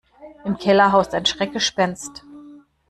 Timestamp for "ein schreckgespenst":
1.13-2.23